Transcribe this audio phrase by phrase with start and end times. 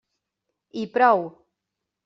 [0.83, 1.23] I prou!